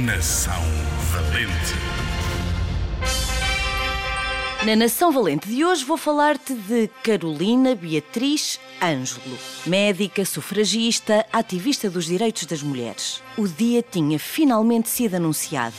Nação 0.00 0.62
Valente. 1.12 1.89
Na 4.62 4.76
Nação 4.76 5.10
Valente 5.10 5.48
de 5.48 5.64
hoje 5.64 5.82
vou 5.86 5.96
falar-te 5.96 6.52
de 6.52 6.86
Carolina 7.02 7.74
Beatriz 7.74 8.60
Ângelo, 8.82 9.38
médica, 9.64 10.22
sufragista, 10.26 11.24
ativista 11.32 11.88
dos 11.88 12.04
direitos 12.04 12.44
das 12.44 12.62
mulheres. 12.62 13.22
O 13.38 13.48
dia 13.48 13.82
tinha 13.82 14.18
finalmente 14.18 14.90
sido 14.90 15.14
anunciado. 15.14 15.74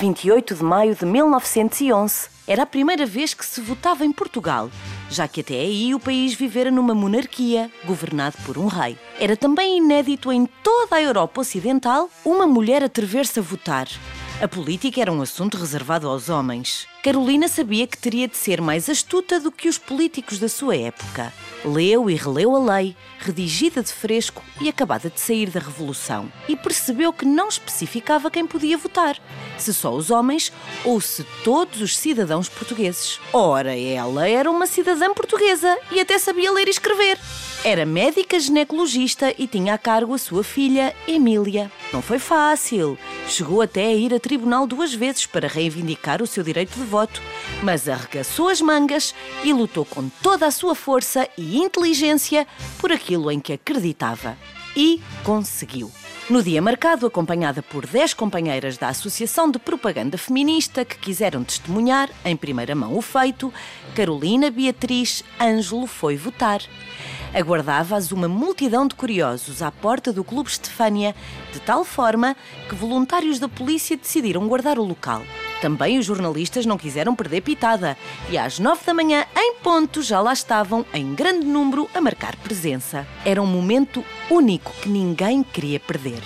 28 0.00 0.56
de 0.56 0.64
maio 0.64 0.96
de 0.96 1.06
1911 1.06 2.28
era 2.48 2.64
a 2.64 2.66
primeira 2.66 3.06
vez 3.06 3.32
que 3.32 3.46
se 3.46 3.60
votava 3.60 4.04
em 4.04 4.10
Portugal, 4.10 4.72
já 5.08 5.28
que 5.28 5.40
até 5.40 5.54
aí 5.54 5.94
o 5.94 6.00
país 6.00 6.34
vivera 6.34 6.70
numa 6.70 6.96
monarquia, 6.96 7.70
governado 7.84 8.36
por 8.44 8.58
um 8.58 8.66
rei. 8.66 8.98
Era 9.20 9.36
também 9.36 9.78
inédito 9.78 10.32
em 10.32 10.46
toda 10.64 10.96
a 10.96 11.02
Europa 11.02 11.42
Ocidental 11.42 12.10
uma 12.24 12.46
mulher 12.46 12.82
atrever-se 12.82 13.38
a 13.38 13.42
votar. 13.42 13.86
A 14.42 14.48
política 14.48 15.00
era 15.00 15.12
um 15.12 15.22
assunto 15.22 15.56
reservado 15.56 16.08
aos 16.08 16.28
homens. 16.28 16.88
Carolina 17.06 17.46
sabia 17.46 17.86
que 17.86 17.96
teria 17.96 18.26
de 18.26 18.36
ser 18.36 18.60
mais 18.60 18.90
astuta 18.90 19.38
do 19.38 19.52
que 19.52 19.68
os 19.68 19.78
políticos 19.78 20.40
da 20.40 20.48
sua 20.48 20.74
época. 20.76 21.32
Leu 21.64 22.10
e 22.10 22.16
releu 22.16 22.56
a 22.56 22.58
lei, 22.58 22.96
redigida 23.20 23.80
de 23.80 23.92
fresco 23.92 24.42
e 24.60 24.68
acabada 24.68 25.08
de 25.08 25.20
sair 25.20 25.48
da 25.48 25.60
Revolução, 25.60 26.28
e 26.48 26.56
percebeu 26.56 27.12
que 27.12 27.24
não 27.24 27.46
especificava 27.48 28.28
quem 28.28 28.44
podia 28.44 28.76
votar, 28.76 29.16
se 29.56 29.72
só 29.72 29.94
os 29.94 30.10
homens 30.10 30.52
ou 30.84 31.00
se 31.00 31.24
todos 31.44 31.80
os 31.80 31.96
cidadãos 31.96 32.48
portugueses. 32.48 33.20
Ora, 33.32 33.78
ela 33.78 34.28
era 34.28 34.50
uma 34.50 34.66
cidadã 34.66 35.14
portuguesa 35.14 35.78
e 35.92 36.00
até 36.00 36.18
sabia 36.18 36.50
ler 36.50 36.66
e 36.66 36.70
escrever. 36.70 37.18
Era 37.64 37.84
médica 37.84 38.38
ginecologista 38.38 39.34
e 39.36 39.46
tinha 39.48 39.74
a 39.74 39.78
cargo 39.78 40.14
a 40.14 40.18
sua 40.18 40.44
filha, 40.44 40.94
Emília. 41.08 41.70
Não 41.92 42.00
foi 42.00 42.18
fácil. 42.18 42.96
Chegou 43.28 43.60
até 43.60 43.86
a 43.86 43.92
ir 43.92 44.14
a 44.14 44.20
tribunal 44.20 44.68
duas 44.68 44.94
vezes 44.94 45.26
para 45.26 45.48
reivindicar 45.48 46.22
o 46.22 46.28
seu 46.28 46.44
direito 46.44 46.78
de 46.78 46.84
voto, 46.84 46.95
mas 47.62 47.88
arregaçou 47.88 48.48
as 48.48 48.60
mangas 48.60 49.14
e 49.44 49.52
lutou 49.52 49.84
com 49.84 50.08
toda 50.22 50.46
a 50.46 50.50
sua 50.50 50.74
força 50.74 51.28
e 51.36 51.58
inteligência 51.58 52.46
por 52.78 52.92
aquilo 52.92 53.30
em 53.30 53.40
que 53.40 53.52
acreditava. 53.52 54.36
E 54.76 55.00
conseguiu. 55.24 55.90
No 56.28 56.42
dia 56.42 56.60
marcado, 56.60 57.06
acompanhada 57.06 57.62
por 57.62 57.86
10 57.86 58.12
companheiras 58.14 58.76
da 58.76 58.88
Associação 58.88 59.48
de 59.48 59.60
Propaganda 59.60 60.18
Feminista 60.18 60.84
que 60.84 60.98
quiseram 60.98 61.44
testemunhar, 61.44 62.10
em 62.24 62.36
primeira 62.36 62.74
mão, 62.74 62.98
o 62.98 63.00
feito, 63.00 63.54
Carolina 63.94 64.50
Beatriz 64.50 65.22
Ângelo 65.40 65.86
foi 65.86 66.16
votar. 66.16 66.60
Aguardava-as 67.32 68.10
uma 68.10 68.26
multidão 68.26 68.88
de 68.88 68.96
curiosos 68.96 69.62
à 69.62 69.70
porta 69.70 70.12
do 70.12 70.24
Clube 70.24 70.50
Estefânia, 70.50 71.14
de 71.52 71.60
tal 71.60 71.84
forma 71.84 72.36
que 72.68 72.74
voluntários 72.74 73.38
da 73.38 73.48
polícia 73.48 73.96
decidiram 73.96 74.48
guardar 74.48 74.80
o 74.80 74.84
local. 74.84 75.22
Também 75.60 75.98
os 75.98 76.06
jornalistas 76.06 76.66
não 76.66 76.76
quiseram 76.76 77.14
perder 77.14 77.40
pitada 77.40 77.96
e 78.30 78.36
às 78.36 78.58
nove 78.58 78.84
da 78.84 78.92
manhã, 78.92 79.24
em 79.36 79.54
ponto, 79.54 80.02
já 80.02 80.20
lá 80.20 80.32
estavam, 80.32 80.84
em 80.92 81.14
grande 81.14 81.46
número, 81.46 81.88
a 81.94 82.00
marcar 82.00 82.36
presença. 82.36 83.06
Era 83.24 83.40
um 83.40 83.46
momento 83.46 84.04
único 84.30 84.72
que 84.82 84.88
ninguém 84.88 85.42
queria 85.42 85.80
perder. 85.80 86.22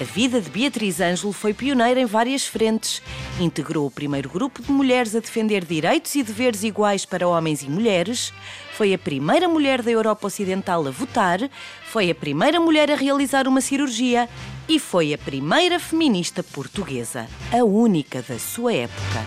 A 0.00 0.02
vida 0.02 0.40
de 0.40 0.48
Beatriz 0.48 0.98
Ângelo 0.98 1.30
foi 1.30 1.52
pioneira 1.52 2.00
em 2.00 2.06
várias 2.06 2.46
frentes. 2.46 3.02
Integrou 3.38 3.86
o 3.86 3.90
primeiro 3.90 4.30
grupo 4.30 4.62
de 4.62 4.72
mulheres 4.72 5.14
a 5.14 5.20
defender 5.20 5.62
direitos 5.62 6.14
e 6.14 6.22
deveres 6.22 6.62
iguais 6.64 7.04
para 7.04 7.28
homens 7.28 7.62
e 7.62 7.68
mulheres. 7.68 8.32
Foi 8.72 8.94
a 8.94 8.98
primeira 8.98 9.46
mulher 9.46 9.82
da 9.82 9.90
Europa 9.90 10.26
Ocidental 10.26 10.86
a 10.86 10.90
votar. 10.90 11.38
Foi 11.84 12.10
a 12.10 12.14
primeira 12.14 12.58
mulher 12.58 12.90
a 12.90 12.94
realizar 12.94 13.46
uma 13.46 13.60
cirurgia. 13.60 14.26
E 14.70 14.78
foi 14.78 15.12
a 15.12 15.18
primeira 15.18 15.80
feminista 15.80 16.44
portuguesa. 16.44 17.26
A 17.50 17.64
única 17.64 18.22
da 18.22 18.38
sua 18.38 18.72
época. 18.72 19.26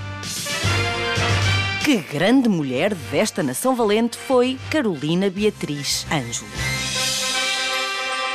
Que 1.84 1.98
grande 1.98 2.48
mulher 2.48 2.96
desta 2.96 3.44
nação 3.44 3.76
valente 3.76 4.18
foi 4.18 4.58
Carolina 4.72 5.30
Beatriz 5.30 6.08
Ângelo 6.10 6.48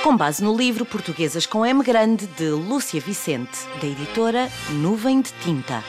com 0.08 0.16
base 0.16 0.42
no 0.42 0.56
livro 0.56 0.86
Portuguesas 0.86 1.44
com 1.44 1.66
M 1.66 1.82
Grande 1.82 2.26
de 2.26 2.48
Lúcia 2.48 2.98
Vicente, 2.98 3.58
da 3.78 3.86
editora 3.86 4.48
Nuvem 4.70 5.20
de 5.20 5.30
Tinta. 5.42 5.84